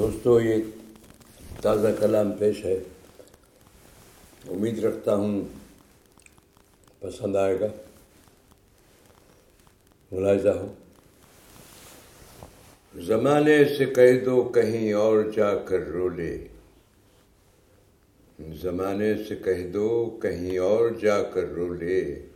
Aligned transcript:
دوستو، 0.00 0.40
یہ 0.40 0.54
تازہ 1.62 1.88
کلام 2.00 2.32
پیش 2.32 2.64
ہے۔ 2.64 2.78
امید 4.48 4.84
رکھتا 4.84 5.14
ہوں 5.14 5.42
پسند 7.00 7.36
آئے 7.36 7.60
گا۔ 7.60 7.66
ملاحظہ 10.12 10.48
ہو۔ 10.48 10.72
زمانے 12.94 13.64
سے 13.78 13.86
کہہ 13.86 14.24
دو 14.24 14.42
کہیں 14.42 14.92
اور 14.92 15.24
جا 15.36 15.54
کر 15.54 15.78
رو 15.78 16.08
لے۔ 16.08 16.46
زمانے 18.62 19.14
سے 19.28 19.36
کہہ 19.36 19.68
دو 19.72 20.18
کہیں 20.22 20.58
اور 20.58 20.90
جا 20.90 21.22
کر 21.22 21.44
رو 21.44 21.74
لے۔ 21.74 22.26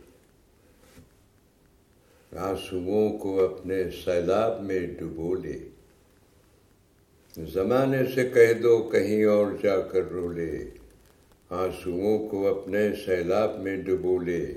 آنسوؤں 2.37 3.17
کو 3.17 3.45
اپنے 3.45 3.83
سیلاب 4.05 4.63
میں 4.63 4.79
ڈبو 4.79 5.35
لے۔ 5.35 5.59
زمانے 7.37 7.97
سے 8.15 8.29
کہہ 8.29 8.53
دو 8.53 8.89
کہیں 8.91 9.23
اور 9.25 9.51
جا 9.63 9.81
کر 9.81 10.03
رو 10.11 10.31
لے۔ 10.31 10.69
آنسوؤں 11.49 12.29
کو 12.29 12.47
اپنے 12.47 12.89
سیلاب 13.05 13.59
میں 13.59 13.77
ڈبو 13.77 14.19
لے۔ 14.19 14.53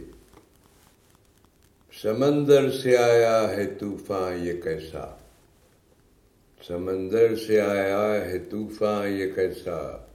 سمندر 2.02 2.70
سے 2.70 2.96
آیا 2.96 3.50
ہے 3.50 3.66
طوفان 3.78 4.46
یہ 4.46 4.52
کیسا؟ 4.52 5.16
سمندر 6.66 7.36
سے 7.36 7.60
آیا 7.60 8.24
ہے 8.24 8.38
طوفان 8.38 9.12
یہ 9.12 9.27
کیسا؟ 9.34 10.06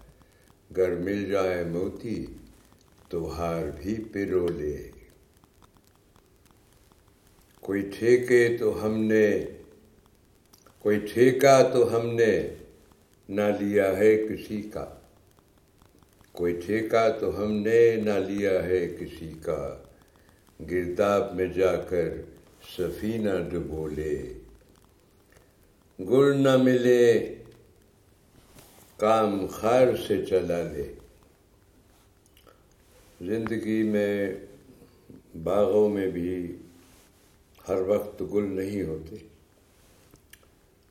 گر 0.77 0.95
مل 0.95 1.25
جائے 1.31 1.63
موتی، 1.63 2.25
تو 3.09 3.37
ہار 3.37 3.63
بھی 3.81 4.03
پرو 4.11 4.47
لے۔ 4.47 4.77
کوئی 7.61 7.91
ٹھیکے 7.99 8.57
تو 8.59 8.85
ہم 8.85 9.03
نے 9.03 9.45
کوئی 10.83 10.99
ٹھیکہ 10.99 11.69
تو 11.73 11.95
ہم 11.95 12.15
نے 12.15 12.49
نہ 13.29 13.41
لیا 13.59 13.97
ہے 13.97 14.17
کسی 14.17 14.61
کا۔ 14.61 14.85
کوئی 16.31 16.61
ٹھیکہ 16.65 17.09
تو 17.19 17.43
ہم 17.43 17.51
نے 17.51 17.95
نہ 17.95 18.19
لیا 18.27 18.63
ہے 18.63 18.87
کسی 18.99 19.33
کا۔ 19.41 19.77
گرداب 20.71 21.35
میں 21.35 21.45
جا 21.45 21.75
کر 21.75 22.09
سفینہ 22.77 23.29
ڈبو 23.51 23.87
لے۔ 23.87 24.33
گل 25.99 26.37
نہ 26.37 26.57
ملے، 26.57 27.35
کام 28.97 29.47
خار 29.47 29.87
سے 30.07 30.25
چلا 30.25 30.63
لے۔ 30.63 30.93
زندگی 33.21 33.83
میں 33.83 34.35
باغوں 35.43 35.89
میں 35.89 36.07
بھی 36.07 36.57
ہر 37.67 37.81
وقت 37.81 38.23
گل 38.33 38.55
نہیں 38.55 38.83
ہوتے۔ 38.83 39.32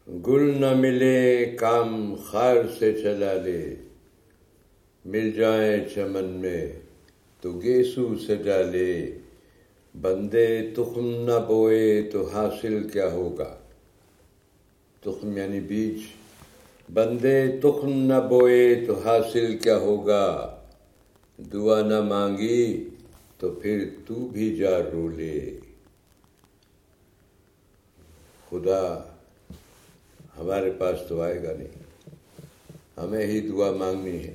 گل 0.08 0.60
نہ 0.60 0.74
ملے، 0.74 1.46
کام 1.58 2.14
خار 2.14 2.56
سے 2.78 2.92
چلا 3.02 3.32
لے۔ 3.32 3.74
مل 5.04 5.30
جائیں 5.30 5.84
چمن 5.94 6.24
میں، 6.24 6.72
تو 7.40 7.60
گیسو 7.60 8.18
سجا 8.18 8.62
لے۔ 8.62 9.18
بندے 10.00 10.70
تخم 10.76 11.06
نہ 11.06 11.46
بوئے 11.48 12.02
تو 12.12 12.26
حاصل 12.26 12.88
کیا 12.88 13.12
ہوگا؟ 13.12 13.56
تخم 15.00 15.36
یعنی 15.38 15.60
بیج۔ 15.60 15.98
بندے 16.92 17.46
تخم 17.62 17.92
نہ 17.92 18.20
بوئے 18.28 18.84
تو 18.86 18.98
حاصل 18.98 19.58
کیا 19.58 19.78
ہوگا؟ 19.78 20.56
دعا 21.52 21.82
نہ 21.82 22.00
مانگی 22.00 22.88
تو 23.38 23.50
پھر 23.50 23.88
تو 24.06 24.14
بھی 24.14 24.56
جا 24.56 24.78
رو 24.92 25.08
لے۔ 25.08 25.50
خدا 28.50 29.11
ہمارے 30.42 30.70
پاس 30.78 30.98
تو 31.08 31.20
آئے 31.20 31.42
گا 31.42 31.52
نہیں۔ 31.58 31.82
ہمیں 32.96 33.26
ہی 33.26 33.40
دعا 33.40 33.70
مانگنی 33.70 34.24
ہے۔ 34.24 34.34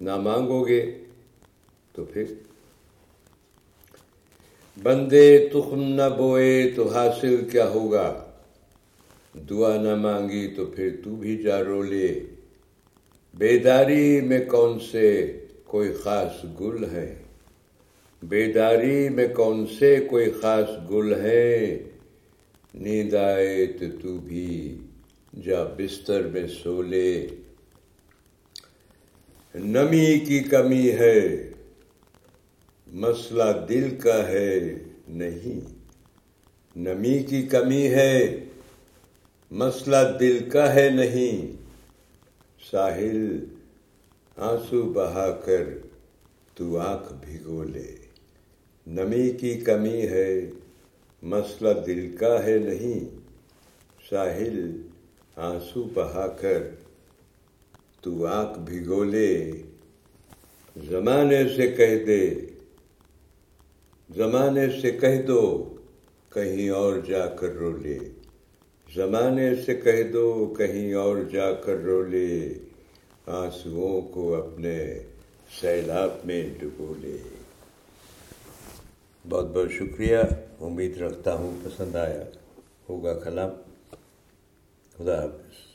نہ 0.00 0.16
مانگو 0.16 0.68
گے 0.68 0.98
تو 1.92 2.04
پھر۔ 2.04 2.24
بندے 4.82 5.48
تخم 5.52 5.82
نہ 5.82 6.08
بوئے 6.16 6.72
تو 6.76 6.88
حاصل 6.88 7.48
کیا 7.52 7.68
ہوگا؟ 7.68 8.24
دعا 9.50 9.76
نہ 9.76 9.94
مانگی 9.94 10.54
تو 10.56 10.66
پھر 10.66 10.96
تو 11.04 11.10
بھی 11.10 11.36
جا 11.36 11.64
رو 11.64 11.82
لے۔ 11.82 12.20
بیداری 13.34 14.20
میں 14.20 14.44
کون 14.48 14.78
سے 14.92 15.38
کوئی 15.64 15.92
خاص 15.92 16.60
گل 16.60 16.84
ہے 16.92 17.14
بیداری 18.22 19.08
میں 19.08 19.28
کون 19.28 19.66
سے 19.78 20.06
کوئی 20.10 20.30
خاص 20.30 20.90
گل 20.90 21.14
ہے 21.14 21.82
نیند 22.74 23.14
آئے 23.14 23.66
تو 23.66 23.84
تو 24.02 24.18
بھی 24.18 24.78
جا 25.44 25.64
بستر 25.64 26.22
میں 26.22 26.46
سو 26.48 26.82
لے 26.82 27.28
نمی 29.54 30.18
کی 30.18 30.40
کمی 30.40 30.90
ہے، 30.90 31.50
مسئلہ 32.86 33.66
دل 33.68 33.96
کا 33.96 34.28
ہے، 34.28 34.74
نہیں۔ 35.08 35.60
نمی 36.76 37.18
کی 37.18 37.42
کمی 37.42 37.88
ہے، 37.88 38.44
مسئلہ 39.50 39.96
دل 40.20 40.38
کا 40.52 40.74
ہے، 40.74 40.90
نہیں۔ 40.90 41.56
ساحل 42.70 43.44
آنسو 44.36 44.82
بہا 44.82 45.30
کر 45.44 45.64
تو 46.54 46.78
آنکھ 46.78 47.12
بھگو 47.12 47.62
لے۔ 47.62 47.96
نمی 48.86 49.30
کی 49.30 49.54
کمی 49.54 50.02
ہے 50.02 50.50
مسئلہ 51.22 51.68
دل 51.86 52.16
کا 52.16 52.44
ہے 52.44 52.58
نہیں۔ 52.58 53.18
ساحل 54.10 54.76
آنسو 55.36 55.82
بہا 55.94 56.26
کر 56.26 56.62
تو 58.00 58.26
آنکھ 58.26 58.58
بھگو 58.58 59.04
لے 59.04 59.52
زمانے 60.88 61.48
سے 61.56 61.70
کہہ 61.70 62.04
دے۔ 62.06 62.34
زمانے 64.16 64.66
سے 64.82 64.90
کہہ 64.90 65.22
دو۔ 65.22 65.70
کہیں 66.30 66.68
اور 66.68 66.96
جا 67.06 67.26
کر 67.26 67.48
رو 67.48 67.76
لے۔ 67.76 67.98
زمانے 68.94 69.54
سے 69.66 69.74
کہہ 69.74 70.02
دو۔ 70.12 70.54
کہیں 70.58 70.94
اور 70.94 71.16
جا 71.32 71.52
کر 71.52 71.76
رو 71.76 72.02
لے۔ 72.02 72.54
آنسوؤں 73.26 74.00
کو 74.00 74.34
اپنے 74.34 74.98
سیلاب 75.60 76.10
میں 76.24 76.50
ڈبو 76.58 76.94
لے۔ 77.00 77.16
بہت 79.28 79.46
بہت 79.46 79.72
شکریہ۔ 79.72 80.18
امید 80.60 80.98
رکھتا 80.98 81.34
ہوں 81.34 81.60
پسند 81.64 81.96
آیا 81.96 82.22
ہوگا 82.88 83.14
کلام۔ 83.14 83.50
خدا 84.96 85.22
حافظ۔ 85.22 85.73